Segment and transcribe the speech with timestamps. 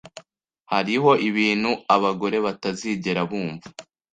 [0.71, 3.67] Hariho ibintu abagore batazigera bumva..